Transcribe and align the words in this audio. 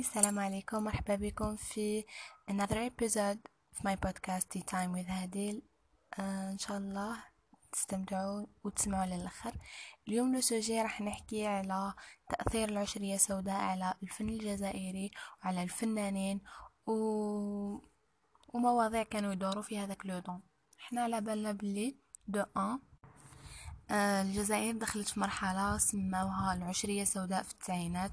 السلام 0.00 0.38
عليكم. 0.38 0.84
مرحبا 0.84 1.16
بكم 1.16 1.56
في 1.56 2.04
another 2.50 2.90
episode 2.90 3.38
of 3.74 3.84
my 3.84 3.96
podcast 4.06 4.44
Tea 4.52 4.62
Time 4.62 4.92
with 4.94 5.10
هاديل 5.10 5.62
آه 6.18 6.50
إن 6.50 6.58
شاء 6.58 6.78
الله 6.78 7.24
تستمتعوا 7.72 8.46
وتسمعوا 8.64 9.06
للآخر. 9.06 9.52
اليوم 10.08 10.34
le 10.34 10.40
sujet 10.40 10.82
راح 10.82 11.00
نحكي 11.00 11.46
على 11.46 11.94
تأثير 12.28 12.68
العشرية 12.68 13.14
السوداء 13.14 13.60
على 13.60 13.94
الفن 14.02 14.28
الجزائري 14.28 15.10
وعلى 15.44 15.62
الفنانين 15.62 16.40
و... 16.86 16.92
ومواضيع 18.48 19.02
كانوا 19.02 19.32
يدوروا 19.32 19.62
في 19.62 19.78
هذاك 19.78 20.06
le 20.06 20.18
temps 20.18 20.42
إحنا 20.80 21.02
على 21.02 21.20
بالنا 21.20 21.52
بلي 21.52 21.96
دو 22.28 22.44
أن 22.56 22.80
الجزائر 23.92 24.76
دخلت 24.76 25.08
في 25.08 25.20
مرحلة 25.20 25.78
سموها 25.78 26.54
العشرية 26.54 27.02
السوداء 27.02 27.42
في 27.42 27.52
التسعينات. 27.52 28.12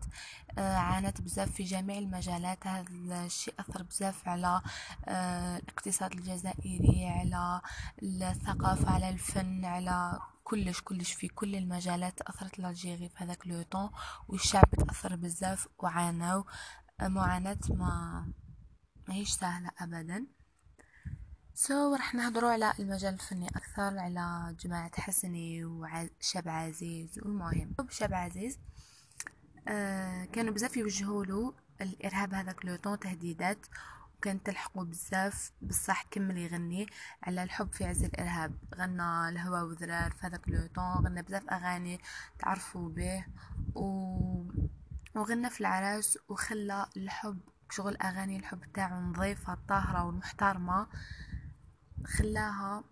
آه، 0.58 0.76
عانت 0.76 1.22
بزاف 1.22 1.52
في 1.52 1.64
جميع 1.64 1.98
المجالات. 1.98 2.68
هذا 2.68 3.26
الشيء 3.26 3.54
أثر 3.60 3.84
بزاف 3.84 4.28
على 4.28 4.62
آه، 5.06 5.58
الاقتصاد 5.58 6.14
الجزائري 6.14 7.06
على 7.06 7.62
الثقافة 8.04 8.92
على 8.92 9.10
الفن 9.10 9.66
على 9.66 10.20
كلش 10.44 10.82
كلش 10.82 11.12
في 11.14 11.28
كل 11.28 11.56
المجالات 11.56 12.22
أثرت 12.22 12.60
الجيري 12.60 13.10
في 13.10 13.24
هذاك 13.24 13.48
لو 13.48 13.62
طون. 13.62 13.90
والشعب 14.28 14.72
تأثر 14.72 15.16
بزاف 15.16 15.68
وعانوا. 15.80 16.44
معاناة 17.02 17.60
ما 17.70 18.26
ماهيش 19.08 19.30
سهلة 19.32 19.72
أبدا. 19.80 20.37
سو 21.60 21.96
so, 21.96 21.98
راح 21.98 22.16
نهضروا 22.16 22.52
على 22.52 22.74
المجال 22.80 23.14
الفني 23.14 23.48
أكثر 23.48 24.00
على 24.00 24.56
جماعة 24.60 24.92
حسني 25.02 25.66
وشاب 25.66 26.48
عزيز 26.48 27.20
والمهم. 27.20 27.76
شاب 27.90 28.14
عزيز 28.14 28.60
آه 29.68 30.26
كانوا 30.26 30.54
بزاف 30.54 30.78
يوجهوا 30.78 31.26
له 31.26 31.54
الإرهاب 31.82 32.34
هذاك 32.34 32.66
لو 32.66 32.76
طون 32.76 33.00
تهديدات 33.00 33.58
وكان 34.18 34.44
تلحقوا 34.44 34.84
بزاف 34.84 35.52
بصح 35.62 36.04
كمل 36.12 36.38
يغني 36.38 36.88
على 37.24 37.44
الحب 37.44 37.74
في 37.74 37.86
عز 37.86 38.04
الإرهاب. 38.04 38.58
غنى 38.76 39.30
الهوى 39.30 39.62
وذرار 39.62 40.12
في 40.12 40.28
هذاك 40.28 40.50
لو 40.50 40.68
طون 40.76 41.06
غنى 41.06 41.22
بزاف 41.22 41.50
أغاني 41.50 42.00
تعرفوا 42.40 42.90
به 42.90 43.26
و... 43.76 43.84
وغنى 45.16 45.50
في 45.50 45.62
العراس 45.62 46.20
وخلى 46.30 46.86
الحب 46.98 47.40
شغل 47.72 47.98
أغاني 47.98 48.38
الحب 48.38 48.74
تاعو 48.74 49.02
نظيفة 49.02 49.58
طاهرة 49.68 50.06
والمحترمة 50.06 50.88
خلاها 52.06 52.84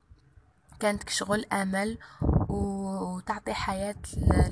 كانت 0.79 1.03
كشغل 1.03 1.45
آمل 1.45 1.97
وتعطي 2.49 3.53
حياة 3.53 3.95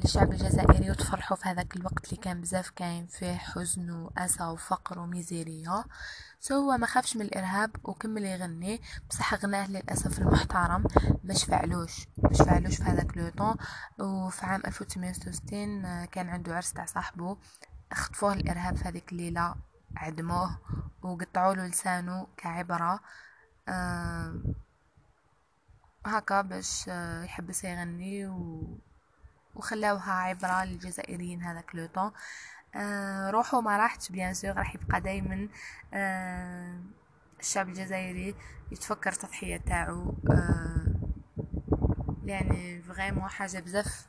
للشعب 0.04 0.32
الجزائري 0.32 0.92
وتفرحوا 0.92 1.38
في 1.38 1.50
هذاك 1.50 1.76
الوقت 1.76 2.06
اللي 2.06 2.18
كان 2.18 2.42
بزاف 2.42 2.70
كاين 2.70 3.08
فيه 3.08 3.36
حزن 3.36 3.92
وأسى 3.92 4.44
وفقر 4.44 5.00
وميزيريا 5.00 5.84
سو 6.40 6.54
هو 6.56 6.78
ما 6.78 6.88
خافش 6.88 7.16
من 7.18 7.22
الإرهاب 7.22 7.72
وكمل 7.84 8.24
يغني. 8.26 8.82
بصح 9.10 9.34
غناه 9.34 9.68
للأسف 9.68 10.20
المحترم. 10.20 10.84
مش 11.24 11.44
فعلوش 11.44 12.08
مش 12.18 12.38
فعلوش 12.38 12.76
في 12.76 12.84
هذاك 12.84 13.18
لو 13.18 13.30
طون. 13.30 13.56
وفي 14.00 14.46
عام 14.46 14.62
1966 14.68 16.06
كان 16.06 16.30
عنده 16.30 16.56
عرس 16.56 16.74
تاع 16.74 16.86
صاحبه 16.86 17.38
خطفوه 17.94 18.34
الارهاب 18.34 18.76
في 18.76 18.84
هذيك 18.88 19.12
الليلة 19.12 19.56
عدموه 19.96 20.58
وقطعوا 21.02 21.54
له 21.54 21.68
لسانه 21.68 22.28
كعبرة. 22.38 23.00
آه 23.68 24.36
هكا 26.06 26.42
باش 26.42 26.86
آه 26.90 27.24
يحبس 27.24 27.64
يغني 27.64 28.28
و... 28.28 28.68
وخلاوها 29.56 30.12
عبرة 30.12 30.64
للجزائريين 30.66 31.42
هذاك 31.44 31.76
le 31.76 31.86
temps. 31.96 32.12
آه 32.76 33.30
روحو 33.30 33.62
ما 33.62 33.78
راحتش 33.78 34.10
bien 34.12 34.34
sûr 34.34 34.52
راح 34.58 34.76
يبقى 34.76 35.02
دايما 35.02 35.48
آه 35.94 36.80
الشعب 37.40 37.70
الجزائري 37.70 38.36
يتفكر 38.72 39.12
تضحية 39.12 39.58
تاعو. 39.58 40.14
يعني 42.26 42.82
vraiment 42.82 43.30
حاجة 43.30 43.60
بزاف 43.60 44.08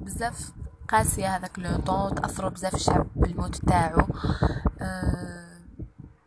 بزاف 0.00 0.52
قاسية 0.88 1.36
هذاك 1.36 1.58
le 1.58 1.76
temps 1.76 2.14
تأثروا 2.14 2.50
بزاف 2.50 2.74
الشعب 2.74 3.06
بالموت 3.16 3.56
تاعو. 3.56 4.06
آه 4.80 5.43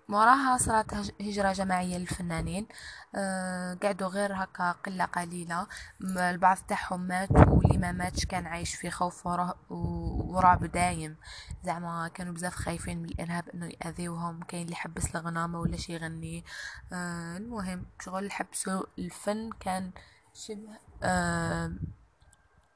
موراها 0.10 0.58
صارت 0.58 0.94
هجرة 1.22 1.54
جماعية 1.54 1.98
للفنانين. 1.98 2.68
أه 3.16 3.74
قعدوا 3.84 4.08
غير 4.08 4.44
هكا 4.44 4.72
قلة 4.72 5.06
قليلة. 5.06 5.68
البعض 6.02 6.58
تاعهم 6.58 7.02
مات 7.02 7.32
واللي 7.32 7.78
ما 7.78 7.92
ماتش 7.92 8.26
كان 8.26 8.48
عايش 8.48 8.76
في 8.76 8.92
خوف 8.92 9.28
ورعب 9.70 10.66
دايم. 10.66 11.18
زعما 11.64 12.08
كانوا 12.08 12.34
بزاف 12.34 12.56
خايفين 12.56 12.98
من 12.98 13.06
الإرهاب 13.06 13.50
إنه 13.50 13.66
يأذيوهم. 13.66 14.44
كاين 14.44 14.66
اللي 14.66 14.76
حبس 14.76 15.16
الغنامة 15.16 15.60
ولا 15.60 15.78
شي 15.78 15.94
يغني. 15.94 16.46
أه 16.94 17.38
المهم 17.38 17.86
شغل 18.02 18.32
حبسوا 18.32 18.84
الفن 19.00 19.50
كان 19.60 19.92
شبه 20.34 20.80
أه 21.04 21.72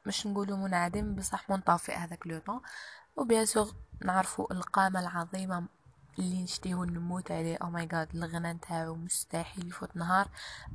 مش 0.06 0.28
نقولوا 0.28 0.58
منعدم 0.58 1.16
بصح 1.16 1.50
منطفئ 1.50 1.96
هذاك 1.96 2.28
لو 2.28 2.40
طون. 2.40 2.62
و 3.16 3.22
bien 3.22 3.46
sûr 3.46 3.76
نعرفوا 4.06 4.54
القامة 4.54 5.00
العظيمة 5.00 5.68
اللي 6.20 6.44
نشتيه 6.44 6.76
نموت 6.76 7.32
عليه. 7.32 7.58
oh 7.58 7.70
my 7.70 7.86
God 7.86 8.16
الغنى 8.16 8.54
نتاعو 8.54 8.96
مستحيل 8.96 9.68
يفوت 9.68 9.96
نهار 9.96 10.28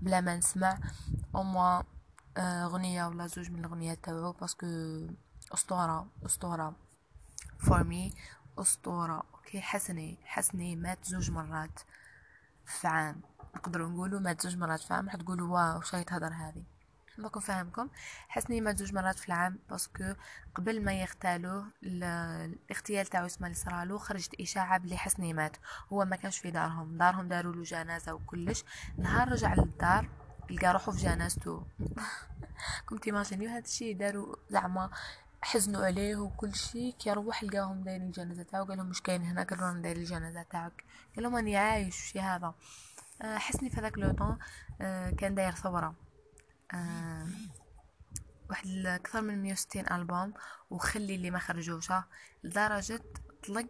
بلا 0.02 0.20
ما 0.20 0.36
نسمع 0.36 0.78
أو 1.34 1.82
أغنية 2.38 3.06
ولا 3.06 3.26
زوج 3.26 3.50
من 3.50 3.58
الأغنيات 3.64 4.04
تاعو 4.04 4.32
parce 4.32 4.53
que 4.53 4.66
أسطورة 5.54 6.06
أسطورة. 6.26 6.74
for 7.58 7.84
me 7.84 8.14
أسطورة. 8.58 9.22
okay 9.34 9.60
حسني 9.60 10.18
حسني 10.24 10.76
مات 10.76 11.04
زوج 11.04 11.30
مرات 11.30 11.80
في 12.66 12.88
عام 12.88 13.20
نقدروا 13.56 13.88
نقولوا 13.88 14.20
مات 14.20 14.40
زوج 14.42 14.56
مرات 14.56 14.80
في 14.80 14.94
عام 14.94 15.08
تقولوا 15.10 15.48
واش 15.48 15.80
هاي 15.80 16.04
تهضر 16.04 16.32
هذه. 16.32 16.75
دوك 17.18 17.40
نفهمكم 17.40 17.88
حسني 18.28 18.60
مات 18.60 18.78
زوج 18.78 18.94
مرات 18.94 19.18
في 19.18 19.28
العام 19.28 19.58
parce 19.70 19.98
que 19.98 20.14
قبل 20.54 20.84
ما 20.84 20.92
يغتالوه 20.92 21.66
الاغتيال 21.82 23.06
تاعو 23.06 23.26
اسمه 23.26 23.46
اللي 23.46 23.58
صرالو 23.58 23.98
خرجت 23.98 24.34
إشاعة 24.40 24.78
بلي 24.78 24.96
حسني 24.96 25.32
مات. 25.32 25.56
هو 25.92 26.04
ما 26.04 26.16
كانش 26.16 26.38
في 26.38 26.50
دارهم. 26.50 26.98
دارهم 26.98 27.28
داروا 27.28 27.52
له 27.52 27.62
جنازة 27.62 28.14
وكلش. 28.14 28.64
نهار 28.98 29.32
رجع 29.32 29.54
للدار 29.54 30.08
لقى 30.50 30.72
روحو 30.72 30.92
في 30.92 30.98
جنازته. 30.98 31.66
كنت 32.88 33.02
تيماجينيو 33.02 33.50
هذا 33.50 33.58
الشيء 33.64 33.96
داروا 33.96 34.36
زعما 34.50 34.90
حزنوا 35.42 35.86
عليه 35.86 36.16
وكل 36.16 36.54
شيء. 36.54 36.94
كي 36.98 37.10
يروح 37.10 37.44
لقاهم 37.44 37.82
دايرين 37.82 38.06
الجنازة 38.06 38.42
تاعو 38.42 38.64
قال 38.64 38.78
لهم 38.78 38.86
مش 38.86 39.02
كاين 39.02 39.22
هنا 39.22 39.42
قالوا 39.42 39.70
لنا 39.70 39.82
داير 39.82 39.96
الجنازة 39.96 40.42
تاعك. 40.42 40.84
قال 41.14 41.24
لهم 41.24 41.36
اني 41.36 41.56
عايش 41.56 41.96
شي 41.96 42.20
هذا. 42.20 42.54
آه، 43.22 43.38
حسني 43.38 43.70
في 43.70 43.80
ذاك 43.80 43.98
le 43.98 44.36
آه، 44.80 45.10
كان 45.10 45.34
داير 45.34 45.52
ثورة. 45.52 46.05
آه 46.74 47.26
واحد 48.50 48.66
أكثر 48.86 49.20
من 49.20 49.42
مية 49.42 49.52
وستين 49.52 49.92
ألبوم 49.92 50.34
وخلي 50.70 51.14
اللي 51.14 51.30
ما 51.30 51.38
خرجوشه 51.38 52.04
لدرجة 52.44 53.02
طلق 53.46 53.68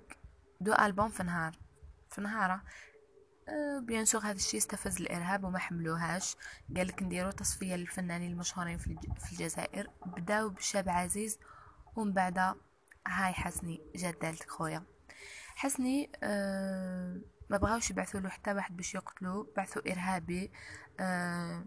deux 0.61 0.73
albums 0.73 1.09
في 1.09 1.23
نهار 1.23 1.59
في 2.11 2.21
نهارة. 2.21 2.63
آه 3.49 3.79
bien 3.79 4.05
sûr 4.05 4.21
هذا 4.21 4.33
الشيء 4.33 4.61
استفز 4.61 5.01
الإرهاب 5.01 5.45
وما 5.45 5.59
حملوهاش. 5.59 6.37
قال 6.77 6.87
لك 6.87 7.03
نديرو 7.03 7.31
تصفية 7.31 7.77
للفنانين 7.77 8.33
المشهورين 8.33 8.79
في 8.79 9.33
الجزائر. 9.33 9.91
بداو 10.07 10.49
بشاب 10.49 10.89
عزيز 10.89 11.39
ومن 11.97 12.13
بعد 12.13 12.39
هاي 13.07 13.33
حسني 13.33 13.81
جات 13.95 14.21
دالتك 14.23 14.51
خويا. 14.51 14.83
حسني 15.55 16.11
آه 16.23 17.21
ما 17.51 17.57
بغاوش 17.57 17.91
يبعثوا 17.91 18.21
له 18.21 18.29
حتى 18.29 18.53
واحد 18.53 18.77
باش 18.77 18.95
يقتلوه 18.95 19.53
بعثوا 19.57 19.93
إرهابي. 19.93 20.53
آه 21.01 21.65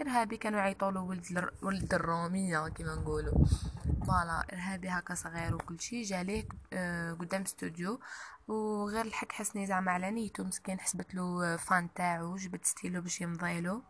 إرهابي 0.00 0.36
كانوا 0.36 0.58
يعيطوا 0.58 0.90
له 0.90 1.00
ولد 1.00 1.50
ولد 1.62 1.94
الرومية 1.94 2.68
كما 2.68 2.94
نقولوا 2.94 3.46
voilà 4.06 4.46
إرهابي 4.52 4.88
هكا 4.88 5.14
صغير 5.14 5.54
وكل 5.54 5.80
شيء 5.80 6.04
جا 6.04 6.22
ليه 6.22 6.48
آه 6.72 7.12
قدام 7.12 7.42
استوديو 7.42 8.00
وغير 8.48 9.04
الحق 9.04 9.32
حسني 9.32 9.66
زعما 9.66 9.92
على 9.92 10.10
نيتو 10.10 10.44
مسكين 10.44 10.80
حسبت 10.80 11.14
له 11.14 11.56
fan 11.56 11.94
تاعو 11.94 12.36
جبت 12.36 12.64
ستيلو 12.64 13.00
باش 13.00 13.20
يمضيلو. 13.20 13.82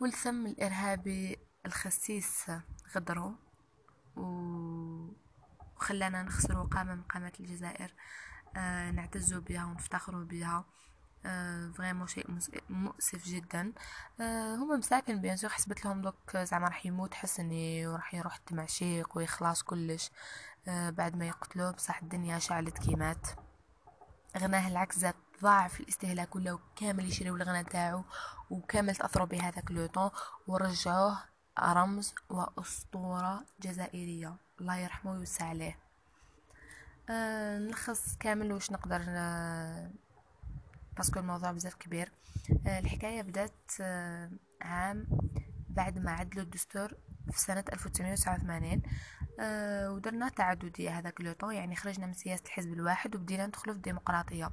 والثم 0.00 0.46
الإرهابي 0.46 1.38
الخسيس 1.66 2.50
غدرو. 2.96 3.34
وخلانا 5.76 6.22
نخسروا 6.22 6.64
قامة 6.64 6.94
من 6.94 7.02
قامات 7.02 7.40
الجزائر. 7.40 7.94
آه 8.56 8.90
نعتزوا 8.90 9.40
بها 9.40 9.64
ونفتخروا 9.64 10.24
بها 10.24 10.64
vraiment 11.76 12.02
آه، 12.02 12.06
شيء 12.06 12.26
مؤسف 12.68 13.24
جدا. 13.24 13.72
آه، 14.20 14.54
هما 14.54 14.76
مساكن 14.76 15.20
bien 15.20 15.36
sûr 15.36 15.50
حسبت 15.50 15.84
لهم 15.84 16.02
دوك 16.02 16.36
زعما 16.36 16.68
راح 16.68 16.86
يموت 16.86 17.14
حسني 17.14 17.86
وراح 17.86 18.14
يروح 18.14 18.36
التمعشيق 18.36 19.16
ويخلص 19.16 19.62
كلش. 19.62 20.10
آه، 20.68 20.90
بعد 20.90 21.16
ما 21.16 21.26
يقتلوه 21.26 21.70
بصح 21.70 22.02
الدنيا 22.02 22.38
شعلت 22.38 22.78
كي 22.78 23.02
مات 23.02 23.26
غناه 24.38 24.68
العكس 24.68 24.98
زاد 24.98 25.14
ضاعف 25.42 25.80
الاستهلاك 25.80 26.36
ولاو 26.36 26.58
كامل 26.76 27.04
يشريو 27.04 27.36
الغنى 27.36 27.64
تاعو 27.64 28.04
وكامل 28.50 28.96
تأثروا 28.96 29.26
بهذاك 29.26 29.70
le 29.70 29.81
temps 29.81 30.10
ورجعوه 30.46 31.18
رمز 31.60 32.14
وأسطورة 32.28 33.44
جزائرية. 33.60 34.36
الله 34.60 34.76
يرحمه 34.76 35.12
ويوسع 35.12 35.44
عليه. 35.44 35.78
أه 37.10 37.58
نلخص 37.58 38.16
كامل 38.16 38.52
واش 38.52 38.72
نقدر 38.72 39.04
أه 39.08 39.90
باسكو 40.96 41.20
الموضوع 41.20 41.52
بزاف 41.52 41.74
كبير. 41.74 42.12
أه 42.66 42.78
الحكاية 42.78 43.22
بدات 43.22 43.72
أه 43.80 44.30
عام 44.62 45.06
بعد 45.68 45.98
ما 45.98 46.10
عدلوا 46.10 46.44
الدستور 46.44 46.94
في 47.30 47.40
سنة 47.40 47.64
1989 47.72 48.82
أه 49.40 49.92
ودرنا 49.92 50.28
تعددية 50.28 50.98
هذاك 50.98 51.20
لو 51.20 51.50
يعني 51.50 51.76
خرجنا 51.76 52.06
من 52.06 52.12
سياسة 52.12 52.42
الحزب 52.46 52.72
الواحد 52.72 53.16
وبدينا 53.16 53.46
ندخلوا 53.46 53.74
في 53.74 53.78
الديمقراطية. 53.78 54.50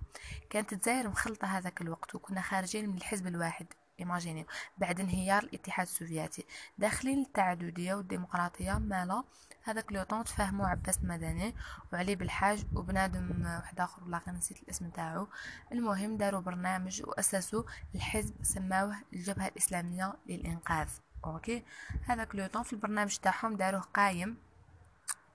كانت 0.49 0.73
الجزائر 0.73 1.09
مخلطة 1.09 1.47
هذاك 1.47 1.81
الوقت 1.81 2.15
وكنا 2.15 2.41
خارجين 2.41 2.89
من 2.89 2.97
الحزب 2.97 3.27
الواحد. 3.27 3.67
imaginez. 4.03 4.45
بعد 4.77 4.99
انهيار 4.99 5.43
الاتحاد 5.43 5.87
السوفيتي. 5.87 6.45
داخلين 6.77 7.21
التعددية 7.21 7.93
والديمقراطية 7.93 8.73
مالا 8.73 9.23
هذاك 9.63 9.91
le 9.91 10.03
temps 10.03 10.23
تفاهموا 10.23 10.67
عباس 10.67 11.03
مدني 11.03 11.55
وعلي 11.93 12.15
بالحاج 12.15 12.65
وبنادم 12.75 13.45
واحد 13.45 13.79
آخر 13.79 14.01
والله 14.01 14.17
غير 14.17 14.35
نسيت 14.35 14.63
الاسم 14.63 14.89
تاعو. 14.89 15.27
المهم 15.71 16.17
داروا 16.17 16.41
برنامج 16.41 17.01
وأسسوا 17.05 17.63
الحزب 17.95 18.35
سماوه 18.41 18.95
الجبهة 19.13 19.47
الإسلامية 19.47 20.13
للإنقاذ. 20.27 20.89
أوكي؟ 21.25 21.63
هذاك 22.05 22.35
le 22.35 22.47
temps 22.47 22.63
في 22.63 22.73
البرنامج 22.73 23.17
تاعهم 23.17 23.55
داروه 23.55 23.81
قايم 23.81 24.37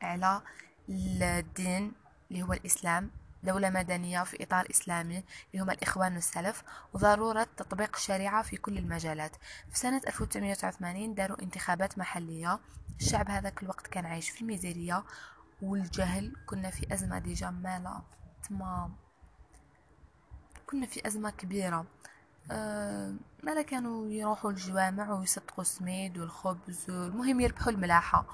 على 0.02 0.42
الدين 0.88 1.92
اللي 2.30 2.42
هو 2.42 2.52
الإسلام. 2.52 3.10
دولة 3.43 3.70
مدنية 3.70 4.25
في 4.25 4.43
إطار 4.43 4.67
إسلامي 4.70 5.25
اللي 5.52 5.64
هما 5.64 5.73
الإخوان 5.73 6.14
والسلف 6.14 6.62
وضرورة 6.93 7.46
تطبيق 7.56 7.96
الشريعة 7.96 8.43
في 8.43 8.56
كل 8.56 8.79
المجالات. 8.79 9.37
في 9.70 9.79
سنة 9.79 10.00
1989 10.06 11.14
داروا 11.14 11.43
انتخابات 11.43 11.99
محلية. 11.99 12.61
الشعب 13.00 13.31
هذاك 13.31 13.62
الوقت 13.62 13.87
كان 13.87 14.06
عايش 14.06 14.31
في 14.31 14.40
الميزيرية 14.40 15.05
والجهل 15.62 16.37
كنا 16.46 16.70
في 16.70 16.94
أزمة 16.94 17.19
ديجا 17.19 17.50
مالا 17.50 18.02
تمام 18.49 18.96
كنا 20.67 20.87
في 20.87 21.06
أزمة 21.06 21.31
كبيرة. 21.31 21.87
أه 22.50 23.14
مالا 23.43 23.62
كانوا 23.62 24.11
يروحوا 24.11 24.50
الجوامع 24.50 25.12
ويصدقوا 25.12 25.62
السميد 25.62 26.19
والخبز 26.19 26.90
المهم 26.90 27.40
يربحوا 27.40 27.73
الملاحة. 27.73 28.26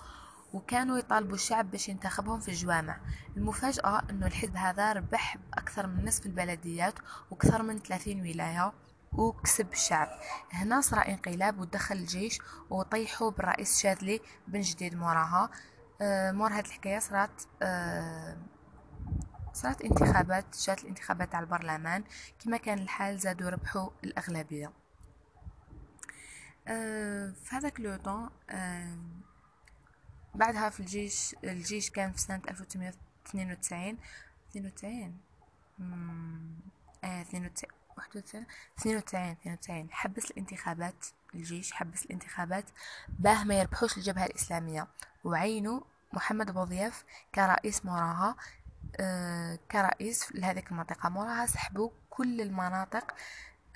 وكانوا 0.54 0.98
يطالبوا 0.98 1.34
الشعب 1.34 1.70
باش 1.70 1.88
ينتخبهم 1.88 2.40
في 2.40 2.48
الجوامع. 2.48 3.00
المفاجأة 3.36 4.02
أنه 4.10 4.26
الحزب 4.26 4.56
هذا 4.56 4.92
ربح 4.92 5.38
أكثر 5.54 5.86
من 5.86 6.04
نصف 6.04 6.26
البلديات 6.26 6.94
وأكثر 7.30 7.62
من 7.62 7.78
30 7.78 8.20
ولاية 8.20 8.72
وكسب 9.12 9.72
الشعب. 9.72 10.08
هنا 10.52 10.80
صار 10.80 11.08
انقلاب 11.08 11.58
ودخل 11.58 11.94
الجيش 11.94 12.38
وطيحوا 12.70 13.30
بالرئيس 13.30 13.78
شاذلي 13.82 14.20
بن 14.48 14.60
جديد 14.60 14.94
موراها. 14.94 15.50
آه 16.00 16.32
مور 16.32 16.52
هاد 16.52 16.66
الحكاية 16.66 16.98
صارت 16.98 17.48
آه 17.62 18.36
صارت 19.52 19.82
انتخابات 19.82 20.56
جات 20.66 20.82
الانتخابات 20.82 21.34
على 21.34 21.44
البرلمان. 21.44 22.04
كما 22.44 22.56
كان 22.56 22.78
الحال 22.78 23.18
زادوا 23.18 23.50
ربحوا 23.50 23.90
الأغلبية. 24.04 24.72
آه 26.68 27.32
في 27.44 27.56
هذاك 27.56 27.80
لو 27.80 27.98
بعدها 30.34 30.70
في 30.70 30.80
الجيش 30.80 31.36
الجيش 31.44 31.90
كان 31.90 32.12
في 32.12 32.20
سنة 32.20 32.42
1992 32.48 33.98
92 34.50 35.18
آه 37.04 37.20
92 37.22 37.70
91 37.98 38.46
92 38.78 39.30
92 39.32 39.88
حبس 39.90 40.30
الانتخابات 40.30 41.06
الجيش 41.34 41.72
حبس 41.72 42.04
الانتخابات. 42.04 42.64
باه 43.08 43.44
ما 43.44 43.54
يربحوش 43.58 43.96
الجبهة 43.98 44.26
الإسلامية. 44.26 44.86
وعينوا 45.24 45.80
محمد 46.12 46.50
بوضياف 46.50 47.04
كرئيس 47.34 47.84
موراها. 47.84 48.36
آه 49.00 49.58
كرئيس 49.70 50.32
لهذيك 50.34 50.70
المنطقة. 50.70 51.08
موراها 51.08 51.46
سحبوا 51.46 51.90
كل 52.10 52.40
المناطق 52.40 53.14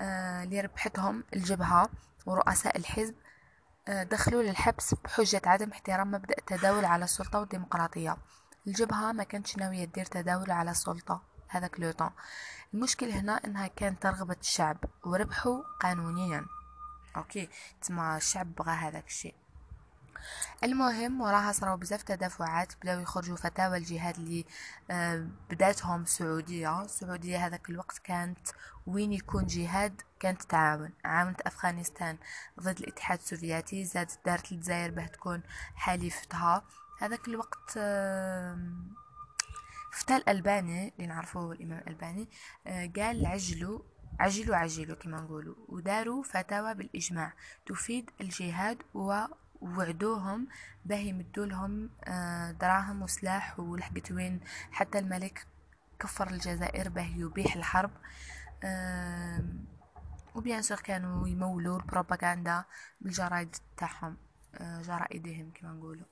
آه 0.00 0.42
اللي 0.42 0.60
ربحتهم 0.60 1.24
الجبهة 1.36 1.88
ورؤساء 2.26 2.78
الحزب. 2.78 3.14
دخلوا 3.88 4.42
للحبس 4.42 4.94
بحجة 4.94 5.42
عدم 5.46 5.70
احترام 5.70 6.10
مبدأ 6.10 6.34
التداول 6.38 6.84
على 6.84 7.04
السلطة 7.04 7.40
والديمقراطية. 7.40 8.16
الجبهة 8.66 9.12
ما 9.12 9.24
كانتش 9.24 9.56
ناوية 9.56 9.84
دير 9.84 10.04
تداول 10.04 10.50
على 10.50 10.70
السلطة 10.70 11.22
هذاك 11.48 11.80
لوطون 11.80 12.10
المشكل 12.74 13.10
هنا 13.10 13.40
إنها 13.44 13.66
كانت 13.66 14.06
رغبة 14.06 14.36
الشعب 14.40 14.76
وربحوا 15.04 15.62
قانونيا. 15.80 16.46
أوكي 17.16 17.48
تسمى 17.82 18.16
الشعب 18.16 18.54
بغى 18.54 18.70
هذاك 18.70 19.06
الشيء. 19.06 19.34
المهم 20.64 21.20
وراها 21.20 21.52
صاروا 21.52 21.76
بزاف 21.76 22.02
تدافعات 22.02 22.72
بداو 22.82 23.00
يخرجوا 23.00 23.36
فتاوى 23.36 23.76
الجهاد 23.76 24.16
اللي 24.16 24.44
آه، 24.90 25.26
بداتهم 25.50 26.02
السعودية. 26.02 26.82
السعودية 26.82 27.46
هذاك 27.46 27.70
الوقت 27.70 27.98
كانت 27.98 28.48
وين 28.86 29.12
يكون 29.12 29.46
جهاد 29.46 30.02
كانت 30.20 30.42
تعاون. 30.42 30.90
عاونت 31.04 31.40
أفغانستان 31.40 32.16
ضد 32.60 32.78
الاتحاد 32.78 33.18
السوفيتي 33.18 33.84
زادت 33.84 34.18
دارت 34.26 34.52
الجزائر 34.52 34.90
باه 34.90 35.06
تكون 35.06 35.42
حليفتها. 35.74 36.64
هذاك 37.00 37.28
الوقت 37.28 37.70
فتى 39.92 40.16
الألباني 40.16 40.92
اللي 40.96 41.06
نعرفوه 41.06 41.52
الإمام 41.52 41.78
الألباني 41.78 42.28
آه، 42.66 42.90
قال 42.96 43.26
عجلوا 43.26 43.80
عجلوا 44.20 44.56
عجلوا 44.56 44.96
كما 44.96 45.20
نقولوا 45.20 45.54
وداروا 45.68 46.22
فتاوى 46.22 46.74
بالإجماع. 46.74 47.32
تفيد 47.66 48.10
الجهاد 48.20 48.82
و 48.94 49.24
وعدوهم 49.60 50.48
باه 50.84 50.96
يمدوا 50.96 51.46
لهم 51.46 51.90
آه، 52.04 52.50
دراهم 52.52 53.02
وسلاح 53.02 53.60
ولحقت 53.60 54.12
وين 54.12 54.40
حتى 54.72 54.98
الملك 54.98 55.46
كفر 56.00 56.30
الجزائر 56.30 56.88
باه 56.88 57.02
يبيح 57.16 57.56
الحرب. 57.56 57.90
وبيان 60.34 60.62
سور 60.62 60.80
كانوا 60.80 61.28
يمولوا 61.28 61.78
البروباغندا 61.78 62.64
بالجرايد 63.00 63.56
تاعهم 63.76 64.16
آه، 64.54 64.82
جرائدهم 64.82 65.50
كما 65.54 65.72
نقولوا. 65.72 66.06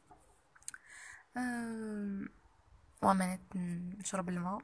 ومنت 3.02 3.56
نشرب 3.56 4.28
الماء. 4.28 4.62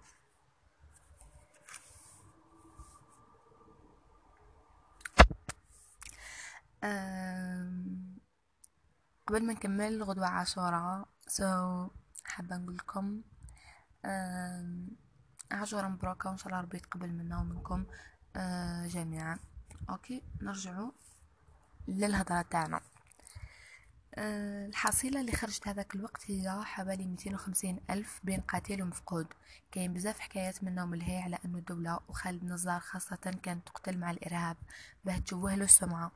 قبل 9.32 9.46
ما 9.46 9.52
نكمل 9.52 10.02
غدوة 10.02 10.26
عاشوراء 10.26 11.08
so 11.26 11.88
حابة 12.24 12.56
نقول 12.56 12.76
لكم 12.76 13.22
عاشوراء 15.52 15.88
مبروكة 15.88 16.28
وإن 16.30 16.36
شاء 16.36 16.46
الله 16.48 16.60
ربي 16.60 16.76
يتقبل 16.76 17.08
منا 17.12 17.38
ومنكم 17.40 17.84
آه، 18.36 18.86
جميعا. 18.86 19.38
أوكي 19.90 20.22
نرجعوا 20.42 20.90
للهضرة 21.88 22.42
تاعنا. 22.42 22.80
الحصيلة 24.18 25.20
اللي 25.20 25.32
خرجت 25.32 25.68
هذاك 25.68 25.94
الوقت 25.94 26.30
هي 26.30 26.60
حوالي 26.64 27.06
ميتين 27.06 27.34
وخمسين 27.34 27.80
ألف 27.90 28.20
بين 28.24 28.40
قاتل 28.40 28.82
ومفقود. 28.82 29.26
كاين 29.72 29.92
بزاف 29.92 30.18
حكايات 30.18 30.64
منهم 30.64 30.94
اللي 30.94 31.10
هي 31.10 31.22
على 31.22 31.38
أنه 31.44 31.58
الدولة 31.58 32.00
وخالد 32.08 32.44
نزار 32.44 32.80
خاصة 32.80 33.16
كانت 33.42 33.66
تقتل 33.66 33.98
مع 33.98 34.10
الإرهاب. 34.10 34.56
باه 35.04 35.18
تشوه 35.18 35.54
له 35.54 35.64
السمعة. 35.64 36.12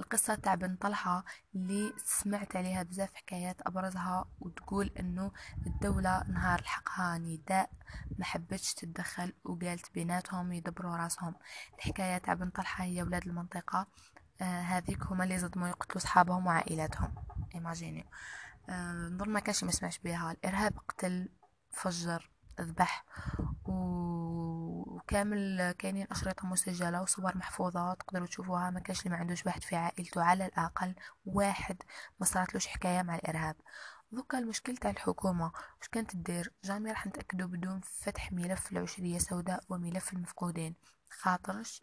القصة 0.00 0.34
تاع 0.34 0.54
بن 0.54 0.76
طلحة 0.76 1.24
اللي 1.54 1.92
سمعت 2.04 2.56
عليها 2.56 2.82
بزاف 2.82 3.14
حكايات 3.14 3.56
أبرزها 3.66 4.24
وتقول 4.40 4.90
أنه 5.00 5.32
الدولة 5.66 6.24
نهار 6.28 6.60
لحقها 6.60 7.18
نداء 7.18 7.70
ما 8.18 8.24
حبتش 8.24 8.74
تتدخل 8.74 9.32
وقالت 9.44 9.94
بيناتهم 9.94 10.52
يدبروا 10.52 10.96
راسهم. 10.96 11.34
الحكاية 11.78 12.18
تاع 12.18 12.34
بن 12.34 12.50
طلحة 12.50 12.84
هي 12.84 13.02
ولاد 13.02 13.26
المنطقة. 13.26 13.86
آه 14.40 14.60
هذيك 14.60 15.06
هما 15.06 15.24
اللي 15.24 15.38
صدموا 15.38 15.68
يقتلوا 15.68 15.98
صحابهم 15.98 16.46
وعائلاتهم. 16.46 17.14
ايماجيني 17.54 18.06
آه 18.68 18.92
نظن 18.92 19.28
ما 19.30 19.40
كانش 19.40 19.64
ما 19.64 19.70
يسمعش 19.70 19.98
بها. 19.98 20.32
الإرهاب 20.32 20.78
قتل 20.88 21.28
فجر 21.70 22.30
ذبح 22.60 23.04
وكامل 25.00 25.72
كاينين 25.78 26.06
أشرطة 26.10 26.46
مسجلة 26.46 27.02
وصور 27.02 27.36
محفوظة 27.38 27.94
تقدروا 27.94 28.26
تشوفوها. 28.26 28.70
ما 28.70 28.80
كانش 28.80 29.00
اللي 29.00 29.10
ما 29.10 29.16
عندوش 29.16 29.46
واحد 29.46 29.62
في 29.62 29.76
عائلته. 29.76 30.22
على 30.22 30.46
الأقل 30.46 30.94
واحد 31.26 31.82
ما 32.20 32.26
صارتلوش 32.26 32.66
حكاية 32.66 33.02
مع 33.02 33.14
الإرهاب. 33.14 33.56
دوكا 34.12 34.38
المشكل 34.38 34.76
تاع 34.76 34.90
الحكومة. 34.90 35.52
واش 35.80 35.88
كانت 35.88 36.16
دير 36.16 36.52
جامي 36.64 36.90
راح 36.90 37.06
نتأكدوا 37.06 37.48
بدون 37.48 37.80
فتح 37.80 38.32
ملف 38.32 38.72
العشرية 38.72 39.18
سوداء 39.18 39.64
وملف 39.68 40.12
المفقودين. 40.12 40.74
خاطرش 41.10 41.82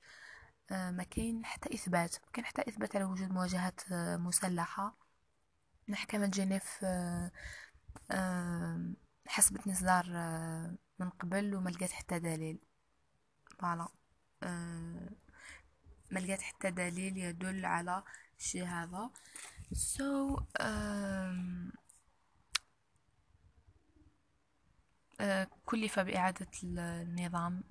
آه، 0.71 0.91
ما 0.91 1.03
كاين 1.03 1.45
حتى 1.45 1.73
إثبات. 1.75 2.15
ما 2.25 2.31
كاين 2.33 2.45
حتى 2.45 2.61
إثبات 2.67 2.95
على 2.95 3.05
وجود 3.05 3.31
مواجهات 3.31 3.81
آه، 3.91 4.17
مسلحة. 4.17 5.06
محكمه 5.87 6.27
جنيف 6.27 6.79
آه، 6.83 7.31
حوست 9.27 9.67
نزار 9.67 10.05
من 10.99 11.09
قبل 11.09 11.55
وما 11.55 11.69
لقيت 11.69 11.91
حتى 11.91 12.19
دليل. 12.19 12.59
voilà. 13.59 13.87
ما 16.11 16.19
لقيت 16.19 16.41
حتى 16.41 16.71
دليل 16.71 17.17
يدل 17.17 17.65
على 17.65 18.03
الشيء 18.39 18.65
هذا. 18.65 19.09
so, 19.73 20.43
آه، 25.19 25.47
كلف 25.65 25.99
بإعادة 25.99 26.47
النظام 26.63 27.63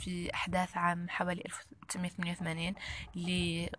في 0.00 0.34
أحداث 0.34 0.76
عام 0.76 1.08
حوالي 1.08 1.42
1988 1.46 2.74
اللي 3.16 3.70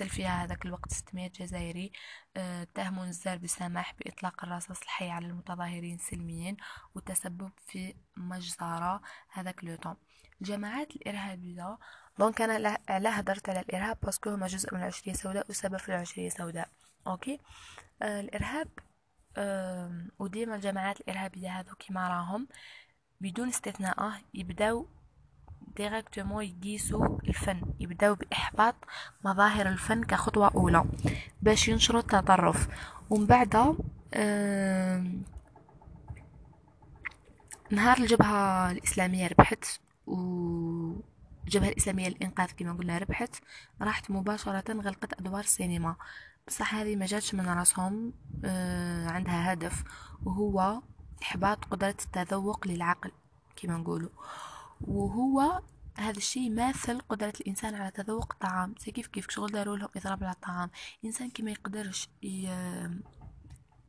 تقتل 0.00 0.14
فيها 0.14 0.44
هذاك 0.44 0.66
الوقت 0.66 0.92
600 0.92 1.28
جزائري. 1.28 1.92
اتهموا 2.36 3.06
نزار 3.06 3.38
بسماح 3.38 3.94
بإطلاق 3.98 4.44
الرصاص 4.44 4.82
الحي 4.82 5.10
على 5.10 5.26
المتظاهرين 5.26 5.98
سلميين 5.98 6.56
وتسبب 6.94 7.50
في 7.66 7.94
مجزرة 8.16 9.00
هذاك 9.28 9.64
le 9.64 9.96
الجماعات 10.40 10.96
الإرهابية 10.96 11.78
donc 12.18 12.42
أنا 12.42 12.78
لا 12.98 13.20
هدرت 13.20 13.48
على 13.48 13.60
الإرهاب 13.60 13.98
parce 14.02 14.19
que 14.19 14.30
هما 14.30 14.46
جزء 14.46 14.74
من 14.74 14.80
العشرية 14.80 15.12
السوداء 15.12 15.46
وسبب 15.50 15.76
في 15.76 15.88
العشرية 15.88 16.26
السوداء 16.26 16.68
أوكي؟ 17.06 17.38
آه 18.02 18.20
الإرهاب 18.20 18.68
آه 19.36 20.06
وديما 20.18 20.54
الجماعات 20.54 21.00
الإرهابية 21.00 21.60
هذو 21.60 21.74
كيما 21.74 22.08
راهم 22.08 22.48
بدون 23.20 23.48
استثناء 23.48 24.22
يبداو 24.34 24.86
directement 25.76 26.44
يقيسوا 26.44 27.18
الفن 27.28 27.60
يبداو 27.80 28.14
بإحباط 28.14 28.74
مظاهر 29.24 29.68
الفن 29.68 30.04
كخطوة 30.04 30.50
أولى 30.54 30.84
باش 31.42 31.68
ينشروا 31.68 32.00
التطرف 32.00 32.68
ومن 33.10 33.26
بعد 33.26 33.56
نهار 37.70 37.98
الجبهة 37.98 38.70
الإسلامية 38.70 39.26
ربحت 39.26 39.80
والجبهة 40.06 41.68
الإسلامية 41.68 42.08
للإنقاذ 42.08 42.50
كما 42.56 42.72
قلنا 42.72 42.98
ربحت 42.98 43.36
راحت 43.82 44.10
مباشرة 44.10 44.72
غلقت 44.72 45.12
أدوار 45.20 45.40
السينما 45.40 45.96
بصح 46.48 46.74
هذه 46.74 46.96
ما 46.96 47.06
جاتش 47.06 47.34
من 47.34 47.48
راسهم 47.48 48.12
آه، 48.44 49.08
عندها 49.10 49.52
هدف 49.52 49.84
وهو 50.24 50.82
إحباط 51.22 51.64
قدرة 51.64 51.96
التذوق 52.06 52.66
للعقل 52.66 53.12
كما 53.56 53.76
نقولوا 53.76 54.10
وهو 54.80 55.62
هذا 55.96 56.16
الشيء 56.16 56.42
يماثل 56.42 57.00
قدرة 57.00 57.32
الإنسان 57.40 57.74
على 57.74 57.90
تذوق 57.90 58.32
الطعام 58.32 58.74
زي 58.78 58.92
كيف 58.92 59.06
كيف 59.06 59.30
شغل 59.30 59.52
داروا 59.52 59.76
لهم 59.76 59.88
إضراب 59.96 60.24
على 60.24 60.32
الطعام. 60.32 60.70
إنسان 61.04 61.30
كي 61.30 61.42
ما 61.42 61.50
يقدرش 61.50 62.08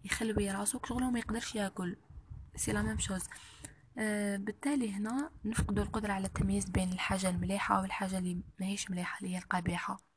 يخلوي 0.05 0.51
راسو 0.51 0.79
شغله 0.85 1.11
ما 1.11 1.19
يقدرش 1.19 1.55
ياكل. 1.55 1.97
c'est 2.55 2.71
la 2.71 2.81
même 2.81 2.99
chose. 2.99 3.23
آه 3.97 4.37
بالتالي 4.37 4.93
هنا 4.93 5.31
نفقدوا 5.45 5.83
القدرة 5.83 6.13
على 6.13 6.27
التمييز 6.27 6.65
بين 6.65 6.91
الحاجة 6.91 7.29
المليحة 7.29 7.81
والحاجة 7.81 8.17
اللي 8.17 8.41
ماهيش 8.59 8.91
مليحة 8.91 9.19
اللي 9.19 9.35
هي 9.35 9.37
القبيحة 9.37 10.10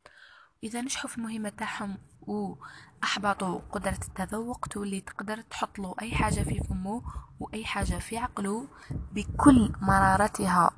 إذا 0.64 0.80
نجحوا 0.80 1.10
في 1.10 1.18
المهمة 1.18 1.48
تاعهم 1.48 1.98
وأحبطوا 2.22 3.60
قدرة 3.72 3.98
التذوق 4.08 4.66
تولي 4.66 5.00
تقدر 5.00 5.40
تحط 5.40 5.78
له 5.78 5.94
أي 6.02 6.14
حاجة 6.14 6.40
في 6.40 6.60
فمه 6.60 7.02
وأي 7.40 7.64
حاجة 7.64 7.98
في 7.98 8.18
عقله 8.18 8.68
بكل 9.12 9.72
مرارتها. 9.80 10.70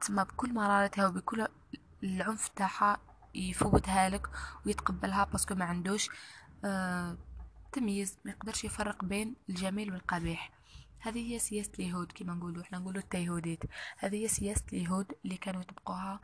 تسمى 0.00 0.24
بكل 0.24 0.54
مرارتها 0.54 1.06
وبكل 1.08 1.46
العنف 2.02 2.48
تاعها 2.48 2.98
يفوتها 3.34 4.08
لك 4.08 4.26
ويتقبلها 4.66 5.24
باسكو 5.24 5.54
ما 5.54 5.64
عندوش 5.64 6.10
آه 6.64 7.16
تمييز 7.72 8.18
ما 8.24 8.30
يقدرش 8.30 8.64
يفرق 8.64 9.04
بين 9.04 9.36
الجميل 9.48 9.92
والقبيح 9.92 10.52
هذه 11.00 11.32
هي 11.32 11.38
سياسة 11.38 11.70
اليهود 11.78 12.12
كما 12.12 12.34
نقولوا 12.34 12.62
إحنا 12.62 12.78
نقولوا 12.78 13.00
التيهوديت. 13.02 13.64
هذه 13.98 14.16
هي 14.16 14.28
سياسة 14.28 14.64
اليهود 14.72 15.12
اللي 15.24 15.36
كانوا 15.36 15.60
يطبقوها 15.60 16.20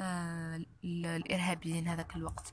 الإرهابيين 0.00 1.88
هذاك 1.88 2.16
الوقت. 2.16 2.52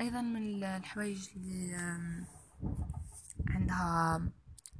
أيضا 0.00 0.20
من 0.22 0.64
الحوايج 0.64 1.28
اللي 1.36 1.76
عندها 3.48 4.22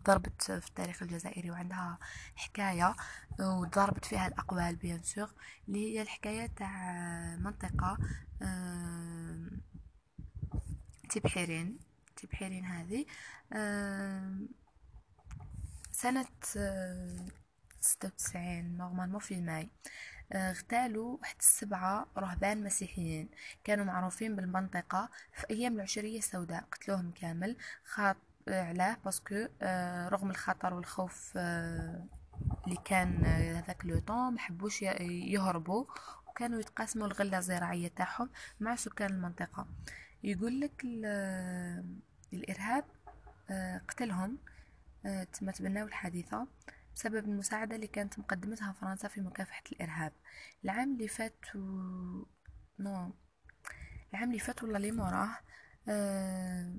ضربت 0.07 0.43
في 0.43 0.69
التاريخ 0.69 1.03
الجزائري 1.03 1.51
وعندها 1.51 1.99
حكاية 2.37 2.97
وضربت 3.41 4.05
فيها 4.05 4.27
الأقوال 4.27 4.77
bien 4.77 5.03
sûr 5.03 5.31
اللي 5.69 5.79
هي 5.79 6.03
الحكاية 6.03 6.47
تاع 6.47 6.97
منطقة 7.37 7.99
تيبحيرين 11.11 11.79
تيبحيرين 12.17 12.65
هذه. 12.65 13.07
سنة 15.93 16.27
ستة 17.81 18.09
وتسعين 18.09 18.77
normalement 18.79 19.21
في 19.21 19.41
ماي. 19.41 19.69
اغتالوا 20.33 21.17
واحد 21.21 21.37
السبعة 21.41 22.07
رهبان 22.19 22.65
مسيحيين. 22.65 23.29
كانوا 23.65 23.85
معروفين 23.85 24.37
بالمنطقة 24.37 25.09
في 25.33 25.51
أيام 25.51 25.75
العشرية 25.77 26.19
السوداء. 26.19 26.65
قتلوهم 26.73 27.11
كامل. 27.11 27.57
خاط 27.85 28.17
علاه 28.49 28.97
باسكو 29.05 29.47
آه، 29.63 30.09
رغم 30.09 30.31
الخطر 30.31 30.75
والخوف 30.75 31.33
آه، 31.37 32.05
اللي 32.65 32.79
كان 32.85 33.25
هذاك 33.57 33.85
لو 33.85 33.99
طون 33.99 34.35
محبوش 34.35 34.83
يهربوا. 34.83 35.85
وكانوا 36.29 36.61
يتقاسموا 36.61 37.07
الغلة 37.07 37.39
الزراعية 37.39 37.89
تاعهم 37.89 38.31
مع 38.61 38.77
سكان 38.77 39.11
المنطقة. 39.11 39.67
يقول 40.25 40.61
لك 40.61 40.85
الإرهاب 42.33 42.85
آه، 43.51 43.79
قتلهم. 43.89 44.39
تم 45.33 45.51
تبناو 45.51 45.87
الحادثة. 45.87 46.47
بسبب 47.01 47.25
المساعدة 47.25 47.77
اللي 47.77 47.87
كانت 47.87 48.19
مقدمتها 48.19 48.73
فرنسا 48.73 49.09
في 49.09 49.21
مكافحة 49.21 49.63
الإرهاب. 49.73 50.13
العام 50.65 50.93
اللي 50.93 51.09
فات 51.09 51.57
و... 51.57 51.59
نو. 52.79 53.13
العام 54.11 54.29
اللي 54.29 54.39
فات 54.39 54.63
ولا 54.63 54.77
اللي 54.77 54.93
موراه 54.93 55.29
أه... 55.89 56.75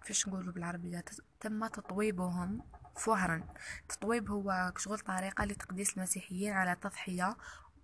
كيفاش 0.00 0.28
نقولوا 0.28 0.52
بالعربية 0.52 1.04
تم 1.40 1.66
تطويبهم 1.66 2.62
فهرا 2.96 3.54
تطويب 3.88 4.30
هو 4.30 4.72
شغل 4.76 4.98
طريقة 4.98 5.44
لتقديس 5.44 5.96
المسيحيين 5.96 6.52
على 6.52 6.76
تضحية 6.76 7.36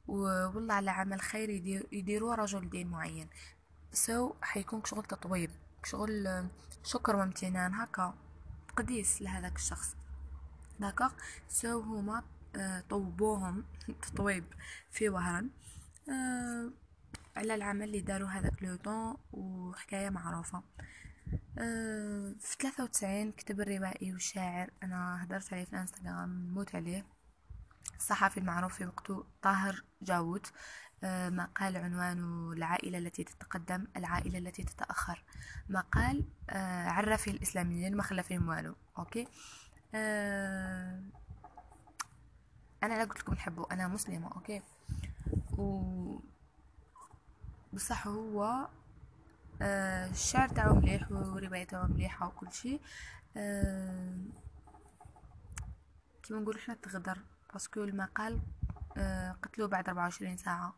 والله 0.09 0.75
على 0.75 0.91
عمل 0.91 1.21
خير 1.21 1.51
يدير 1.51 1.87
يديروه 1.93 2.35
رجل 2.35 2.71
دين 2.71 2.87
معين. 2.89 3.29
so 3.93 4.35
حيكون 4.43 4.85
شغل 4.85 5.05
تطويب 5.05 5.51
شغل 5.85 6.49
شكر 6.85 7.17
وامتنان 7.17 7.75
هكا. 7.75 8.30
تقديس 8.77 9.23
لهذاك 9.23 9.57
الشخص. 9.57 9.97
d'accord 10.81 11.13
so 11.49 11.81
هما 11.81 12.23
آه، 12.57 12.81
طوبوهم 12.81 13.65
تطويب 14.03 14.45
في 14.91 15.09
وهران. 15.09 15.51
آه، 16.09 16.71
على 17.37 17.55
العمل 17.55 17.83
اللي 17.83 18.01
داروا 18.01 18.29
هذاك 18.29 18.63
le 18.63 18.77
temps 18.77 19.17
وحكاية 19.33 20.11
معروفة. 20.11 20.63
آه، 21.59 22.35
في 22.41 22.57
ثلاثة 22.61 22.85
وتسعين 22.85 23.33
كتب 23.33 23.61
الروائي 23.61 24.13
والشاعر. 24.13 24.71
أنا 24.83 25.25
هدرت 25.25 25.53
عليه 25.53 25.65
في 25.65 25.73
الانستغرام 25.73 26.55
موت 26.55 26.75
عليه. 26.75 27.07
الصحفي 27.97 28.41
المعروف 28.41 28.75
في 28.75 28.87
وقته 28.87 29.25
طاهر 29.43 29.85
جاووت 30.03 30.47
مقال 31.05 31.77
عنوانه 31.77 32.53
العائلة 32.53 32.99
التي 32.99 33.25
تتقدم 33.25 33.87
العائلة 33.97 34.39
التي 34.39 34.63
تتأخر. 34.63 35.25
مقال 35.69 36.25
آه، 36.51 36.89
عرف 36.89 37.29
الإسلاميين 37.29 37.97
ما 37.97 38.03
خلى 38.03 38.23
فيهم 38.23 38.49
والو. 38.49 38.75
أوكي؟ 38.99 39.29
آه، 39.95 41.03
أنا 42.83 42.95
لا 42.95 43.05
قلت 43.05 43.21
لكم 43.21 43.33
نحبه 43.35 43.67
أنا 43.73 43.89
مسلمة 43.89 44.33
أوكي؟ 44.33 44.63
و 45.59 46.19
بصح 47.73 48.07
هو 48.07 48.69
آه، 49.63 50.11
الشعر 50.11 50.49
تاعو 50.49 50.75
مليح 50.75 51.13
ورواية 51.13 51.65
تاعو 51.65 51.87
مليحة 51.87 52.27
وكل 52.27 52.53
شيء. 52.53 52.81
كيما 56.23 56.41
نقول 56.41 56.57
إحنا 56.57 56.75
تغدر 56.75 57.19
parce 57.53 57.73
que 57.73 57.85
المقال 57.85 58.41
قتلوه 59.43 59.69
بعد 59.69 59.89
24 59.89 60.37
ساعة. 60.37 60.75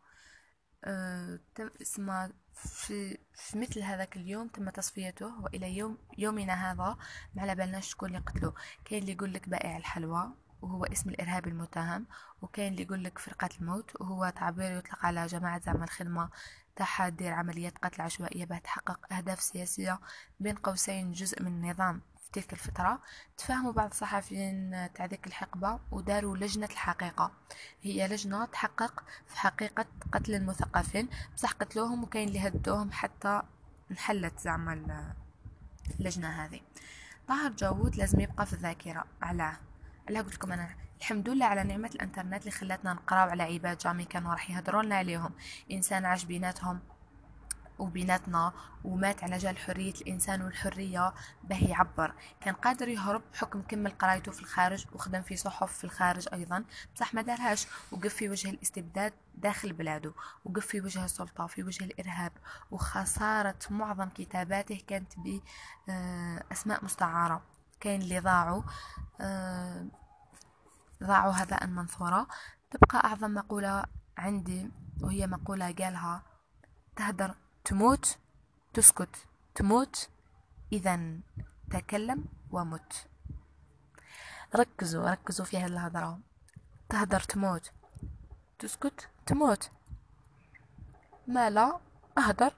آه، 0.83 1.39
تم 1.55 1.69
اسمه 1.81 2.31
في, 2.53 3.17
في 3.33 3.57
مثل 3.59 3.81
هذاك 3.81 4.17
اليوم 4.17 4.47
تم 4.47 4.69
تصفيته 4.69 5.43
وإلى 5.43 5.77
يوم 5.77 5.97
يومنا 6.17 6.71
هذا 6.71 6.97
ما 7.35 7.41
على 7.41 7.55
بالناش 7.55 7.89
شكون 7.91 8.09
اللي 8.09 8.19
قتلو 8.19 8.53
كاين 8.85 9.01
اللي 9.01 9.13
يقول 9.13 9.33
لك 9.33 9.49
بائع 9.49 9.77
الحلوى 9.77 10.33
وهو 10.61 10.85
اسم 10.85 11.09
الارهابي 11.09 11.49
المتهم 11.49 12.05
وكاين 12.41 12.71
اللي 12.71 12.83
يقول 12.83 13.03
لك 13.03 13.19
فرقة 13.19 13.49
الموت 13.61 14.01
وهو 14.01 14.29
تعبير 14.29 14.71
يطلق 14.77 15.05
على 15.05 15.25
جماعة 15.25 15.59
زعما 15.59 15.83
الخدمة 15.83 16.29
تاعها 16.75 17.09
دير 17.09 17.33
عمليات 17.33 17.77
قتل 17.77 18.01
عشوائية 18.01 18.45
باه 18.45 18.57
تحقق 18.57 19.13
أهداف 19.13 19.41
سياسية 19.41 19.99
بين 20.39 20.55
قوسين 20.55 21.11
جزء 21.11 21.41
من 21.43 21.47
النظام. 21.47 22.01
تلك 22.33 22.53
الفترة 22.53 22.99
تفاهموا 23.37 23.71
بعض 23.71 23.89
الصحفيين 23.89 24.71
تاع 24.95 25.05
ذيك 25.05 25.27
الحقبة 25.27 25.79
وداروا 25.91 26.37
لجنة 26.37 26.65
الحقيقة. 26.65 27.31
هي 27.81 28.07
لجنة 28.07 28.45
تحقق 28.45 29.03
في 29.27 29.39
حقيقة 29.39 29.85
قتل 30.11 30.35
المثقفين 30.35 31.09
بصح 31.35 31.51
قتلوهم 31.51 32.03
وكاين 32.03 32.27
اللي 32.27 32.47
هدوهم 32.47 32.91
حتى 32.91 33.41
انحلت 33.91 34.39
زعما 34.39 35.13
اللجنة 35.99 36.45
هذه. 36.45 36.61
طاهر 37.27 37.51
جاوود 37.51 37.95
لازم 37.95 38.19
يبقى 38.19 38.45
في 38.45 38.53
الذاكرة 38.53 39.05
علاه. 39.21 39.57
علاه 40.09 40.21
قلت 40.21 40.33
لكم 40.35 40.51
أنا 40.51 40.69
الحمد 40.99 41.29
لله 41.29 41.45
على 41.45 41.63
نعمة 41.63 41.87
الإنترنت 41.95 42.39
اللي 42.41 42.51
خلاتنا 42.51 42.93
نقراو 42.93 43.29
على 43.29 43.43
عباد 43.43 43.77
جامي 43.77 44.05
كانوا 44.05 44.31
راح 44.31 44.49
يهضروا 44.49 44.83
لنا 44.83 44.95
عليهم. 44.95 45.31
إنسان 45.71 46.05
عاش 46.05 46.23
بيناتهم 46.23 46.79
وبيناتنا 47.83 48.53
ومات 48.83 49.23
على 49.23 49.37
جال 49.37 49.57
حرية 49.57 49.93
الإنسان 49.93 50.41
والحرية 50.41 51.13
به 51.43 51.67
يعبر. 51.69 52.13
كان 52.41 52.53
قادر 52.53 52.87
يهرب 52.87 53.21
بحكم 53.33 53.61
كمل 53.61 53.91
قرايته 53.91 54.31
في 54.31 54.41
الخارج 54.41 54.85
وخدم 54.93 55.21
في 55.21 55.37
صحف 55.37 55.77
في 55.77 55.83
الخارج 55.83 56.27
أيضا. 56.33 56.63
بصح 56.95 57.13
ما 57.13 57.21
دارهاش 57.21 57.67
وقف 57.91 58.13
في 58.13 58.29
وجه 58.29 58.49
الاستبداد 58.49 59.13
داخل 59.35 59.73
بلاده 59.73 60.13
وقف 60.45 60.65
في 60.65 60.81
وجه 60.81 61.05
السلطة 61.05 61.47
في 61.47 61.63
وجه 61.63 61.83
الإرهاب. 61.83 62.31
وخسارة 62.71 63.59
معظم 63.69 64.09
كتاباته 64.09 64.81
كانت 64.87 65.13
بأسماء 65.17 66.79
آه، 66.81 66.85
مستعارة. 66.85 67.41
كاين 67.79 68.01
اللي 68.01 68.19
ضاعوا 68.19 68.63
آه، 69.21 69.85
ضاعوا 71.03 71.33
هباء 71.35 71.67
منثورا 71.67 72.27
تبقى 72.71 73.05
أعظم 73.05 73.33
مقولة 73.33 73.83
عندي 74.17 74.71
وهي 75.01 75.27
مقولة 75.27 75.71
قالها 75.71 76.23
تهدر 76.95 77.35
تموت 77.65 78.17
تسكت. 78.73 79.15
تموت 79.55 80.09
إذا 80.71 81.19
تكلم 81.71 82.25
ومت. 82.51 83.07
ركزوا 84.55 85.09
ركزوا 85.09 85.45
في 85.45 85.57
هذه 85.57 85.65
الهضرة 85.65 86.19
تهدر 86.89 87.19
تموت. 87.19 87.71
تسكت 88.59 89.09
تموت. 89.25 89.71
مالا 91.27 91.79
اهدر 92.17 92.53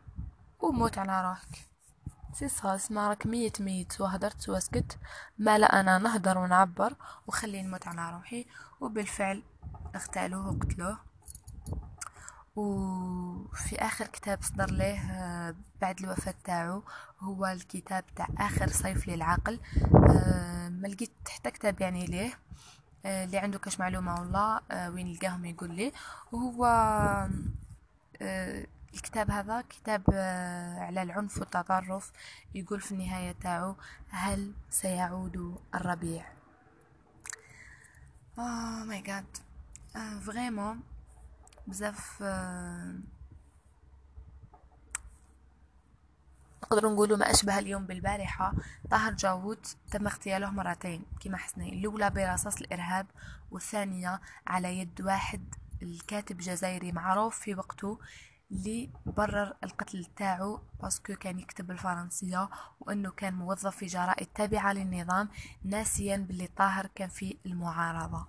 وموت 0.60 0.98
على 0.98 1.28
روحك. 1.28 1.70
سي 2.34 2.48
سا 2.48 2.76
اسمع 2.76 3.08
راك 3.10 3.26
ميت. 3.26 3.62
ميت 3.62 4.02
وهدرت 4.02 4.50
وسكت 4.50 5.00
مالا 5.38 5.80
أنا 5.80 5.98
نهدر 5.98 6.38
ونعبر 6.38 6.96
وخلي 7.28 7.62
نموت 7.62 7.88
على 7.88 8.16
روحي. 8.16 8.46
وبالفعل 8.82 9.44
اغتالوه 9.96 10.48
وقتلوه 10.50 10.98
وفي 13.56 13.76
آخر 13.76 14.08
كتاب 14.08 14.44
صدر 14.44 14.72
له 14.72 15.12
آه، 15.12 15.56
بعد 15.82 16.00
الوفاة 16.00 16.34
تاعو 16.44 16.84
هو 17.20 17.46
الكتاب 17.46 18.04
تاع 18.16 18.28
آخر 18.38 18.68
صيف 18.68 19.08
للعقل. 19.08 19.60
آه، 20.10 20.70
ما 20.70 20.88
لقيت 20.88 21.12
حتى 21.30 21.52
كتاب 21.52 21.82
يعني 21.82 22.06
ليه 22.06 22.40
آه، 23.06 23.24
اللي 23.26 23.38
عنده 23.38 23.60
كاش 23.60 23.80
معلومة 23.80 24.14
والله 24.20 24.62
وين 24.90 25.14
لقاهم 25.14 25.46
يقول 25.46 25.72
لي. 25.72 25.92
وهو 26.32 26.66
الكتاب 28.94 29.32
هذا 29.32 29.62
كتاب 29.62 30.04
على 30.80 31.02
العنف 31.02 31.38
والتطرف 31.38 32.12
يقول 32.56 32.82
في 32.82 32.92
النهاية 32.92 33.32
تاعو 33.32 33.76
هل 34.10 34.54
سيعود 34.70 35.60
الربيع؟ 35.76 36.26
آه 38.40 38.84
my 38.84 39.01
God 39.01 39.38
vraiment 40.25 40.80
بزاف 41.68 42.24
آه، 46.65 46.75
نقدر 46.75 46.89
نقولوا 46.89 47.17
ما 47.17 47.31
أشبه 47.31 47.60
اليوم 47.60 47.86
بالبارحة. 47.86 48.53
طاهر 48.91 49.13
جاوود 49.13 49.65
تم 49.91 50.07
اغتياله 50.07 50.50
مرتين 50.50 51.05
كما 51.19 51.38
حسني. 51.38 51.79
الأولى 51.79 52.10
برصاص 52.10 52.55
الإرهاب 52.62 53.07
والثانية 53.51 54.22
على 54.48 54.79
يد 54.79 55.01
واحد 55.01 55.55
الكاتب 55.81 56.38
جزائري 56.38 56.91
معروف 56.91 57.39
في 57.39 57.55
وقته 57.55 58.00
اللي 58.51 58.89
برر 59.05 59.53
القتل 59.63 60.05
تاعو 60.05 60.60
باسكو 60.81 61.15
كان 61.15 61.39
يكتب 61.39 61.72
الفرنسية 61.72 62.50
وإنه 62.79 63.12
كان 63.12 63.34
موظف 63.34 63.75
في 63.77 63.86
جرائد 63.86 64.27
تابعة 64.27 64.74
للنظام 64.74 65.29
ناسيا 65.63 66.17
باللي 66.17 66.48
طاهر 66.48 66.88
كان 66.95 67.10
في 67.10 67.38
المعارضة. 67.45 68.27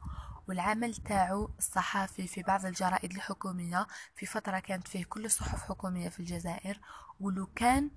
والعمل 0.49 0.95
تاعو 0.95 1.51
الصحافي 1.59 2.27
في 2.27 2.43
بعض 2.43 2.67
الجرائد 2.67 3.13
الحكومية 3.13 3.87
في 4.17 4.27
فترة 4.27 4.59
كانت 4.59 4.89
فيه 4.89 5.05
كل 5.05 5.25
الصحف 5.25 5.63
حكومية 5.63 6.09
في 6.09 6.21
الجزائر 6.21 6.81
ولو 7.21 7.47
كان 7.47 7.91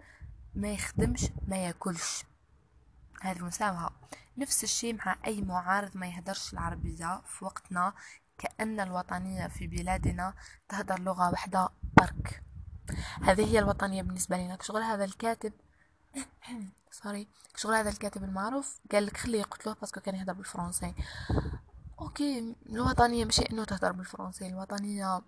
ما 0.60 0.74
يخدمش 0.74 1.26
ما 1.48 1.58
ياكلش. 1.58 2.24
هذه 3.22 3.44
مساوها 3.44 3.92
نفس 4.38 4.64
الشيء 4.64 4.96
مع 4.96 5.16
أي 5.26 5.42
معارض 5.42 5.98
ما 5.98 6.08
يهدرش 6.08 6.54
العربية 6.54 7.22
في 7.26 7.46
وقتنا 7.46 7.94
كأن 8.38 8.80
الوطنية 8.80 9.48
في 9.48 9.68
بلادنا 9.68 10.34
تهدر 10.70 11.00
لغة 11.00 11.32
واحدة 11.32 11.70
برك 11.98 12.44
هذه 13.22 13.46
هي 13.46 13.60
الوطنية 13.60 14.02
بالنسبة 14.02 14.38
لنا. 14.38 14.58
شغل 14.62 14.82
هذا 14.82 15.06
الكاتب؟ 15.06 15.54
sorry 16.92 17.28
شغل 17.56 17.76
هذا 17.76 17.90
الكاتب 17.90 18.24
المعروف؟ 18.24 18.80
قال 18.92 19.06
لك 19.06 19.18
خليه 19.18 19.40
يقتلوه 19.40 19.76
parce 19.76 19.92
que 19.92 20.02
كان 20.02 20.16
يهدر 20.16 20.34
بالفرنسي. 20.34 20.96
OK 22.02 22.56
الوطنية 22.70 23.26
ماشي 23.26 23.42
إنه 23.52 23.64
تهدر 23.64 23.92
بالفرنسي 23.92 24.48
الوطنية 24.48 25.22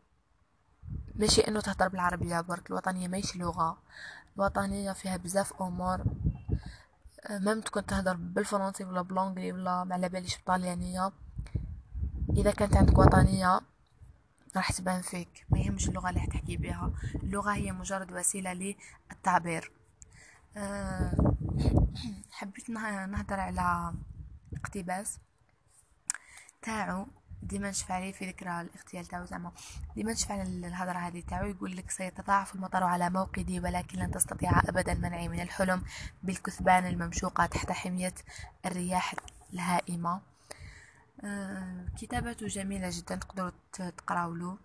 ماشي 1.21 1.41
انه 1.41 1.59
تهدر 1.61 1.87
بالعربية 1.87 2.41
برك 2.41 2.69
الوطنية 2.69 3.07
ماشي 3.07 3.39
لغة. 3.39 3.77
الوطنية 4.35 4.91
فيها 4.91 5.17
بزاف 5.17 5.61
أمور. 5.61 6.03
même 7.29 7.61
تكون 7.61 7.85
تهدر 7.85 8.15
بالفرنسي 8.15 8.83
ولا 8.83 9.01
ب 9.01 9.06
l'anglais 9.06 9.51
ولا 9.51 9.83
ما 9.83 9.93
على 9.95 10.09
باليش 10.09 10.35
بالطليانية 10.37 11.11
إذا 12.37 12.51
كانت 12.51 12.77
عندك 12.77 12.97
وطنية 12.97 13.61
راح 14.55 14.71
تبان 14.71 15.01
فيك. 15.01 15.45
ما 15.49 15.59
يهمش 15.59 15.87
اللغة 15.89 16.09
اللي 16.09 16.19
حتحكي 16.19 16.57
بها. 16.57 16.91
اللغة 17.15 17.51
هي 17.53 17.71
مجرد 17.71 18.11
وسيلة 18.11 18.53
للتعبير. 19.11 19.71
أه 20.57 21.33
حبيت 22.31 22.69
نهدر 22.69 23.39
على 23.39 23.93
اقتباس 24.57 25.19
تاعو. 26.61 27.07
ديما 27.43 27.69
نشفع 27.69 27.95
عليه 27.95 28.11
في 28.11 28.29
ذكرى 28.29 28.61
الاغتيال 28.61 29.05
تاعو 29.05 29.25
زعما. 29.25 29.51
ديما 29.95 30.11
نشفع 30.11 30.33
على 30.33 30.43
الهضرة 30.43 30.97
هذه 30.97 31.23
تاعو 31.29 31.45
يقول 31.47 31.77
لك 31.77 31.91
سيتضاعف 31.91 32.55
المطر 32.55 32.83
على 32.83 33.09
موقدي 33.09 33.59
ولكن 33.59 33.99
لن 33.99 34.11
تستطيع 34.11 34.59
أبدا 34.59 34.93
منعي 34.93 35.27
من 35.27 35.39
الحلم 35.39 35.83
بالكثبان 36.23 36.85
الممشوقة 36.85 37.45
تحت 37.45 37.71
حمية 37.71 38.13
الرياح 38.65 39.15
الهائمة. 39.53 40.21
آه 41.23 41.85
كتابته 41.97 42.47
جميلة 42.47 42.89
جدا 42.91 43.15
تقدروا 43.15 43.51
تقراو 43.73 44.33
له 44.33 44.57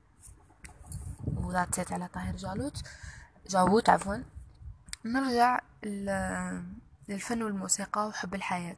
وذات 1.26 1.92
على 1.92 2.08
طاهر 2.08 2.36
جالوت. 2.36 2.82
جاوت 3.48 3.88
عفوا. 3.88 4.16
نرجع 5.04 5.60
للفن 7.08 7.42
والموسيقى 7.42 8.08
وحب 8.08 8.34
الحياة. 8.34 8.76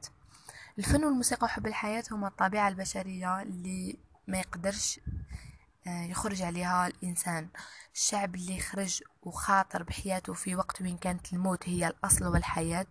الفن 0.79 1.05
والموسيقى 1.05 1.45
وحب 1.45 1.67
الحياة 1.67 2.05
هما 2.11 2.29
الطبيعة 2.29 2.69
البشرية 2.69 3.43
اللي 3.43 3.99
ما 4.29 4.38
يقدرش 4.38 5.01
آه، 5.87 6.05
يخرج 6.05 6.43
عليها 6.43 6.87
الإنسان. 6.87 7.49
الشعب 7.95 8.35
اللي 8.35 8.61
خرج 8.61 9.03
وخاطر 9.23 9.83
بحياته 9.83 10.33
في 10.33 10.57
وقت 10.57 10.83
وين 10.83 10.97
كانت 10.97 11.33
الموت 11.33 11.69
هي 11.69 11.87
الأصل 11.88 12.27
والحياة 12.27 12.87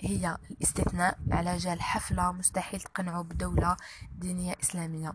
هي 0.00 0.38
الاستثناء. 0.50 1.18
على 1.30 1.56
جال 1.56 1.82
حفلة 1.82 2.32
مستحيل 2.32 2.80
تقنعوا 2.80 3.22
بدولة 3.22 3.76
دينية 4.18 4.56
إسلامية. 4.62 5.12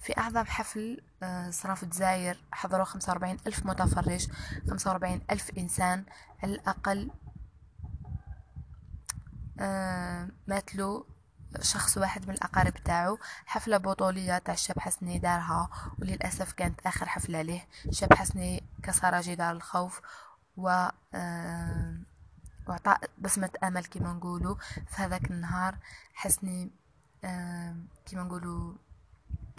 في 0.00 0.18
أعظم 0.18 0.44
حفل 0.44 1.02
آه، 1.22 1.50
صرا 1.50 1.74
في 1.74 1.82
الجزائر 1.82 2.36
حضروا 2.52 2.84
خمسة 2.84 3.10
وأربعين 3.10 3.36
ألف 3.46 3.66
متفرج 3.66 4.28
خمسة 4.70 4.90
وأربعين 4.90 5.20
ألف 5.30 5.50
إنسان. 5.58 6.04
على 6.42 6.52
الأقل 6.52 7.10
آه، 9.60 10.28
ماتلو 10.46 11.06
شخص 11.60 11.98
واحد 11.98 12.28
من 12.28 12.34
الأقارب 12.34 12.74
تاعو 12.84 13.18
حفلة 13.46 13.76
بطولية 13.76 14.38
تاع 14.38 14.54
الشاب 14.54 14.78
حسني 14.78 15.18
دارها 15.18 15.70
وللأسف 15.98 16.52
كانت 16.52 16.80
آخر 16.86 17.06
حفلة 17.08 17.42
له 17.42 17.62
الشاب 17.86 18.12
حسني 18.12 18.62
كسر 18.82 19.20
جدار 19.20 19.50
الخوف 19.56 20.00
و 20.56 20.88
آه 21.14 21.96
وعطى 22.68 22.96
بسمة 23.18 23.50
أمل 23.64 23.84
كما 23.84 24.12
نقولوا 24.12 24.54
في 24.86 25.02
هذاك 25.02 25.30
النهار. 25.30 25.76
حسني 26.14 26.70
آه 27.24 27.76
كما 28.06 28.22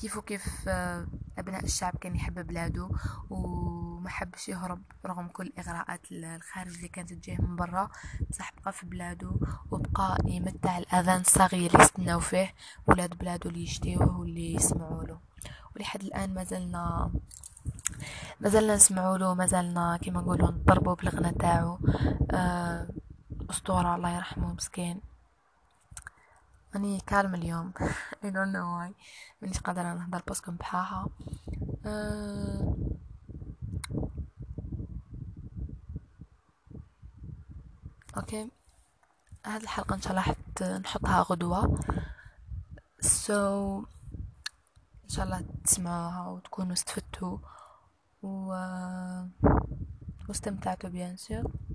كيف 0.02 0.18
وكيف 0.18 0.64
آه، 0.68 1.08
أبناء 1.38 1.64
الشعب 1.64 1.96
كان 2.02 2.16
يحب 2.16 2.48
بلاده 2.48 2.90
وما 3.30 4.10
حبش 4.10 4.50
يهرب 4.50 4.82
رغم 5.06 5.28
كل 5.28 5.48
الإغراءات 5.48 6.02
الخارج 6.12 6.76
اللي 6.76 6.88
كانت 6.88 7.14
تجيه 7.14 7.38
من 7.42 7.56
برا. 7.56 7.90
بصح 8.30 8.52
بقى 8.64 8.74
في 8.74 8.86
بلاده 8.86 9.32
وبقى 9.72 10.18
يمتع 10.26 10.78
الأذان 10.78 11.22
الصغير 11.22 11.72
اللي 11.72 11.84
يستناو 11.84 12.20
فيه 12.20 12.54
ولاد 12.88 13.18
بلاده 13.18 13.50
اللي 13.50 13.64
يشتيوه 13.64 14.20
واللي 14.20 14.54
يسمعوا 14.56 15.04
له. 15.04 15.20
ولحد 15.76 16.02
الآن 16.04 16.34
ما 16.34 16.44
زلنا 16.44 17.12
ما 18.40 18.50
زلنا 18.50 18.76
نسمعوا 18.76 19.18
له 19.18 19.34
ما 19.34 19.46
زلنا 19.46 19.98
كما 19.98 20.22
نقولوا 20.22 20.52
نطربوا 20.52 20.96
بالغنى 20.96 21.32
تاعو. 21.32 21.80
آه، 22.32 22.88
أسطورة 23.50 23.96
الله 23.96 24.16
يرحمه 24.16 24.54
مسكين. 24.54 25.02
أني 26.76 27.00
calme 27.00 27.36
اليوم. 27.36 27.74
I 28.24 28.28
don't 28.28 28.52
know 28.54 28.68
why. 28.78 28.94
مانيش 29.42 29.60
قادرة 29.60 29.94
نهضر 29.94 30.22
parce 30.28 30.43
que 30.43 30.52
بحاها. 30.52 31.08
أه... 31.86 32.76
OK. 38.18 38.50
هاد 39.46 39.62
الحلقة 39.62 39.96
إن 39.96 40.02
شاء 40.02 40.12
الله 40.12 40.22
حت 40.22 40.64
نحطها 40.64 41.22
غدوة. 41.22 41.80
so 43.02 43.82
so... 43.82 43.86
إن 45.04 45.10
شاء 45.10 45.26
الله 45.26 45.46
تسمعوها 45.64 46.28
وتكونوا 46.28 46.74
استفدتوا 46.74 47.38
و 48.24 48.54
واستمتعتوا 50.30 50.90
bien 50.90 51.18
sûr 51.18 51.38
آه 51.38 51.71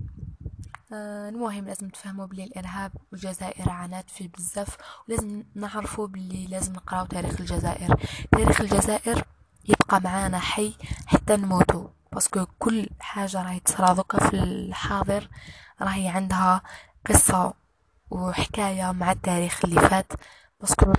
المهم 0.91 1.65
لازم 1.65 1.89
تفهموا 1.89 2.25
بلي 2.25 2.43
الإرهاب 2.43 2.91
والجزائر 3.11 3.69
عانت 3.69 4.09
فيه 4.09 4.29
بزاف 4.29 4.77
ولازم 5.07 5.43
نعرفوا 5.55 6.07
بلي 6.07 6.47
لازم 6.47 6.73
نقراو 6.73 7.05
تاريخ 7.05 7.39
الجزائر. 7.41 7.95
تاريخ 8.31 8.61
الجزائر 8.61 9.23
يبقى 9.65 10.01
معانا 10.01 10.39
حي 10.39 10.75
حتى 11.07 11.35
نموتوا 11.37 11.87
parce 12.13 12.33
que 12.33 12.45
كل 12.59 12.89
حاجة 12.99 13.41
راهي 13.43 13.59
تصرا 13.59 13.93
دوكا 13.93 14.29
في 14.29 14.33
الحاضر 14.33 15.29
راهي 15.81 16.07
عندها 16.07 16.61
قصة 17.05 17.53
وحكاية 18.09 18.91
مع 18.91 19.11
التاريخ 19.11 19.65
اللي 19.65 19.81
فات. 19.81 20.13
باسكو 20.61 20.93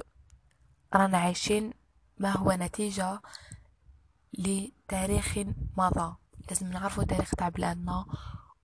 رانا 0.95 1.19
عايشين 1.19 1.73
ما 2.19 2.31
هو 2.31 2.53
نتيجة 2.53 3.21
لتاريخ 4.39 5.39
مضى 5.77 6.15
لازم 6.51 6.67
نعرفوا 6.73 7.05
تاريخ 7.05 7.31
تاع 7.31 7.49
بلادنا 7.49 8.07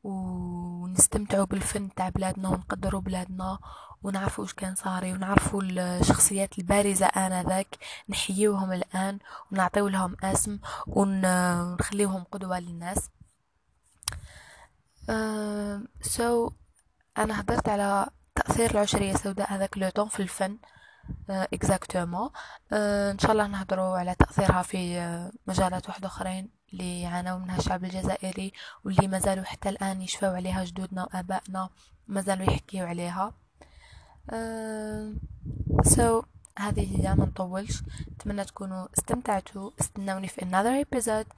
ونستمتعوا 0.05 1.45
بالفن 1.45 1.95
تاع 1.95 2.09
بلادنا 2.09 2.49
ونقدروا 2.49 3.01
بلادنا 3.01 3.59
ونعرفوا 4.03 4.45
إيش 4.45 4.55
كان 4.55 4.75
صاري 4.75 5.12
ونعرفوا 5.12 5.62
الشخصيات 5.62 6.59
البارزة 6.59 7.07
آنذاك. 7.07 7.77
نحييوهم 8.09 8.73
الآن 8.73 9.19
ونعطيو 9.53 9.88
لهم 9.88 10.17
اسم 10.23 10.59
ونخليوهم 10.87 12.25
قدوة 12.25 12.59
للناس. 12.61 13.11
so 16.03 16.49
uh, 16.49 16.51
so, 16.51 16.53
أنا 17.19 17.40
هدرت 17.40 17.69
على 17.69 18.07
تأثير 18.35 18.71
العشرية 18.71 19.14
السوداء 19.14 19.53
هذاك 19.53 19.79
لو 19.79 20.07
في 20.07 20.21
الفن 20.21 20.59
exactement 21.31 22.29
uh, 22.29 22.33
إن 23.12 23.19
شاء 23.19 23.33
الله 23.33 23.47
نهضروا 23.47 23.99
على 23.99 24.14
تأثيرها 24.14 24.62
في 24.62 24.97
uh, 24.97 25.37
مجالات 25.47 25.88
واحدة 25.88 26.07
أخرين. 26.07 26.54
اللي 26.75 27.07
عانوا 27.07 27.39
منها 27.39 27.59
الشعب 27.59 27.85
الجزائري 27.85 28.53
واللي 28.85 29.09
مازالوا 29.09 29.45
حتى 29.45 29.69
الآن 29.69 30.03
يشفوا 30.03 30.29
عليها 30.29 30.65
جدودنا 30.65 31.05
وآبائنا 31.05 31.69
مازالوا 32.09 32.47
يحكيوا 32.47 32.89
عليها. 32.89 33.33
uh, 34.31 35.15
so, 35.89 36.25
هذه 36.59 37.01
هي 37.01 37.15
ما 37.15 37.27
نطولش. 37.27 37.83
أتمنى 38.17 38.45
تكونوا 38.45 38.89
استمتعتوا. 38.99 39.71
استنوني 39.81 40.29
في 40.29 40.41
another 40.41 40.87
episode 40.87 41.29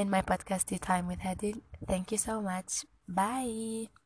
in 0.00 0.06
my 0.06 0.22
podcast 0.32 0.78
time 0.88 1.06
with 1.10 1.26
هادي 1.26 1.62
thank 1.90 2.12
you 2.12 2.18
so 2.18 2.40
much. 2.40 2.84
Bye! 3.08 4.03